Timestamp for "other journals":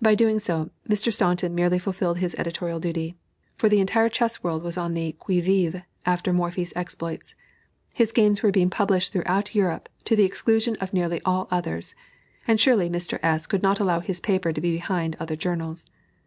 15.20-15.86